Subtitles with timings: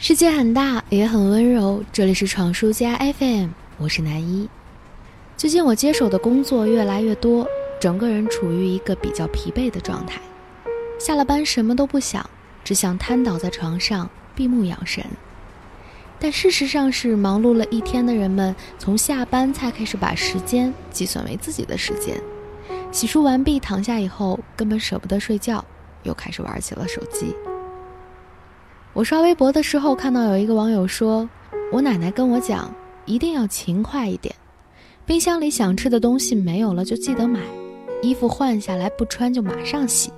[0.00, 1.82] 世界很大，也很温柔。
[1.92, 3.48] 这里是闯书家 FM，
[3.78, 4.48] 我是南一。
[5.36, 7.44] 最近我接手的工作越来越多，
[7.80, 10.20] 整个人处于一个比较疲惫的状态。
[11.00, 12.24] 下了班什么都不想，
[12.62, 15.04] 只想瘫倒在床上闭目养神。
[16.20, 22.22] 但事实上是，忙碌了一天的人们，从下班才开始把时间计算为自己的时间。
[22.92, 25.64] 洗漱完毕，躺下以后根本舍不得睡觉，
[26.04, 27.34] 又开始玩起了手机。
[28.98, 31.30] 我刷微博的时候看到有一个网友说
[31.70, 32.74] ：“我奶奶跟我讲，
[33.06, 34.34] 一定要勤快一点。
[35.06, 37.38] 冰箱里想吃的东西没有了就记得买，
[38.02, 40.12] 衣服换下来不穿就马上洗。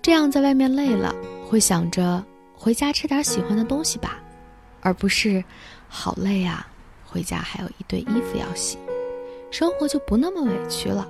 [0.00, 1.12] 这样在外面累了
[1.44, 2.24] 会想着
[2.54, 4.20] 回家吃点喜欢的东西吧，
[4.80, 5.42] 而不是
[5.88, 6.68] 好累啊，
[7.04, 8.78] 回家还有一堆衣服要洗，
[9.50, 11.04] 生活就不那么委屈了。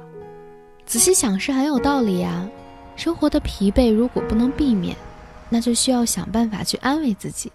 [0.87, 2.49] 仔细想是很有道理呀。
[2.97, 4.97] 生活的疲惫如果不能避免。”
[5.49, 7.51] 那就需要想办法去安慰自己。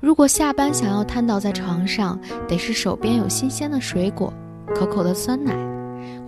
[0.00, 4.32] 如果下班想要瘫倒在床上，得是手边有新鲜的水果、
[4.74, 5.52] 可口的酸奶，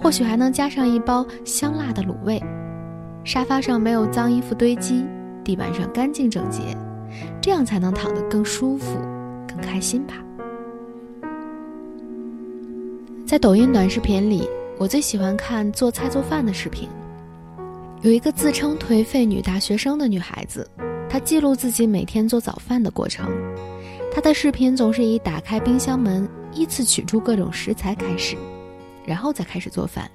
[0.00, 2.42] 或许还能加上一包香辣的卤味。
[3.22, 5.04] 沙发上没有脏衣服堆积，
[5.44, 6.76] 地板上干净整洁，
[7.40, 8.98] 这样才能躺得更舒服、
[9.46, 10.14] 更开心吧。
[13.24, 16.88] 在抖音短视频里，我最喜欢看做菜做饭的视频。
[18.02, 20.66] 有一个自称颓废女大学生的女孩子，
[21.06, 23.28] 她记录自己每天做早饭的过程。
[24.10, 28.38] 她的视频总是以打开冰箱门，依次取出各种食材开始，
[29.04, 30.10] 然后再开始做饭。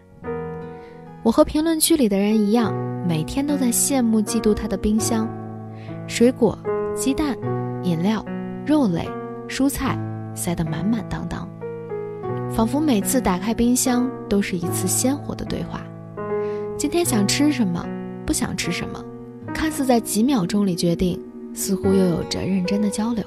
[1.22, 2.74] 我和评论区里的人一样，
[3.08, 5.30] 每天都在羡慕嫉妒她的冰箱，
[6.08, 6.58] 水果、
[6.96, 7.38] 鸡蛋、
[7.84, 8.26] 饮料、
[8.66, 9.08] 肉类、
[9.48, 9.96] 蔬菜
[10.34, 11.48] 塞得满满当当，
[12.52, 15.82] 仿佛每次打开冰箱都是一次鲜活的对话。
[16.78, 17.88] 今天想吃什么，
[18.26, 19.04] 不想吃什么，
[19.54, 21.18] 看似在几秒钟里决定，
[21.54, 23.24] 似乎又有着认真的交流。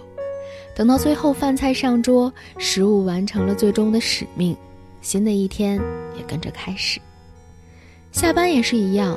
[0.76, 4.54] 等到最后饭菜上桌，食物完成了最终的使命，
[5.00, 5.80] 新的一天
[6.14, 7.00] 也跟着开始。
[8.12, 9.16] 下班也是一样，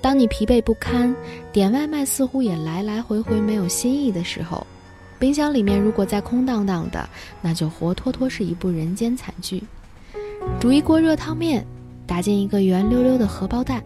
[0.00, 1.14] 当你疲惫不堪，
[1.52, 4.66] 点外卖似乎也来来回回没有新意的时候，
[5.20, 7.08] 冰箱里面如果再空荡荡的，
[7.40, 9.62] 那就活脱脱是一部人间惨剧。
[10.58, 11.64] 煮一锅热汤面。
[12.08, 13.84] 打进一个圆溜溜的荷包蛋，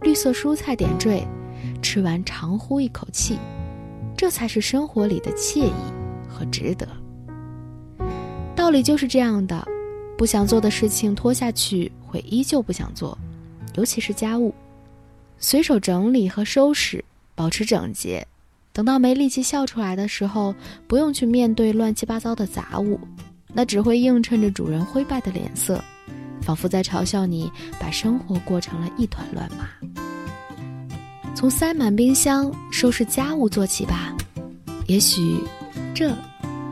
[0.00, 1.24] 绿色蔬菜点缀，
[1.80, 3.38] 吃完长呼一口气，
[4.16, 5.72] 这才是生活里的惬意
[6.28, 6.86] 和值得。
[8.56, 9.64] 道理就是这样的，
[10.18, 13.16] 不想做的事情拖下去会依旧不想做，
[13.76, 14.52] 尤其是家务，
[15.38, 17.02] 随手整理和收拾，
[17.36, 18.26] 保持整洁，
[18.72, 20.52] 等到没力气笑出来的时候，
[20.88, 22.98] 不用去面对乱七八糟的杂物，
[23.52, 25.80] 那只会映衬着主人灰败的脸色。
[26.42, 29.68] 仿佛在嘲笑你把生活过成了一团乱麻。
[31.34, 34.14] 从塞满冰箱、收拾家务做起吧，
[34.86, 35.40] 也许
[35.94, 36.14] 这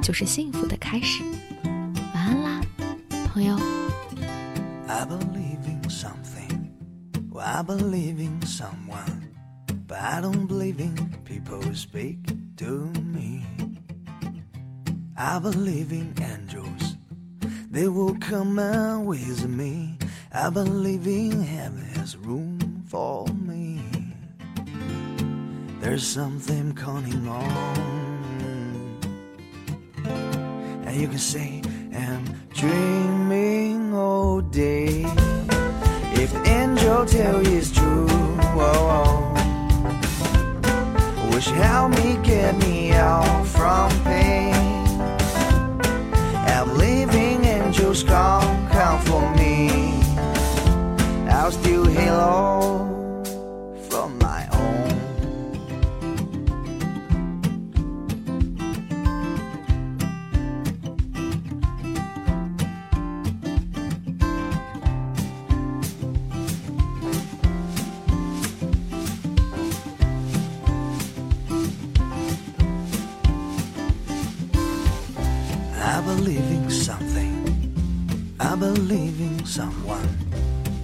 [0.02, 1.22] 就是幸福的开始。
[2.14, 2.60] 晚安啦，
[3.32, 3.58] 朋友。
[17.72, 19.96] They will come and visit me.
[20.32, 23.80] I believe in heaven has room for me.
[25.78, 28.98] There's something coming on.
[30.84, 31.62] And you can say,
[31.94, 35.04] I'm dreaming all day.
[36.14, 41.30] If angel tell you it's true, oh, oh.
[41.32, 44.49] wish help me get me out from pain.
[76.20, 77.32] Believe in something.
[78.38, 80.06] I believe in someone.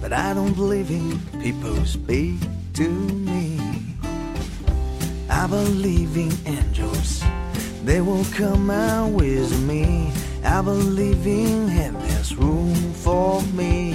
[0.01, 2.39] But I don't believe in people speak
[2.73, 3.59] to me.
[5.29, 7.23] I believe in angels.
[7.83, 10.11] They will come out with me.
[10.43, 13.93] I believe in heaven's room for me.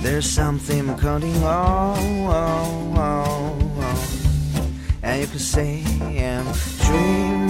[0.00, 1.98] There's something cutting on,
[5.04, 6.46] and you can say I'm
[6.80, 7.45] dreaming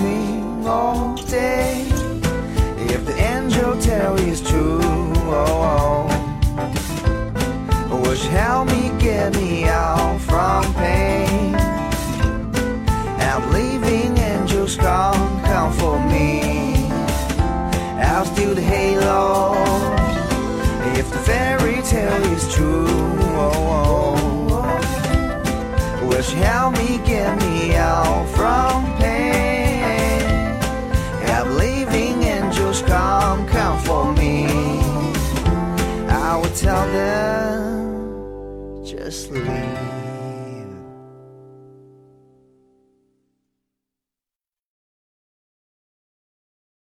[0.67, 1.87] all day.
[2.79, 6.09] If the angel tell is true, oh,
[7.91, 8.01] oh.
[8.03, 11.55] will she help me get me out from pain?
[13.21, 16.89] I'm leaving, angels come, come for me.
[17.99, 19.55] I'll steal the halo.
[20.99, 22.87] If the fairy tale is true,
[23.39, 23.53] oh,
[26.01, 26.07] oh.
[26.09, 29.16] will she help me get me out from pain?
[32.87, 34.47] come, come for me.
[36.09, 40.16] I will tell them, just leave.